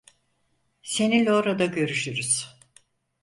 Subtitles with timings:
[0.83, 2.59] Seninle orada görüşürüz.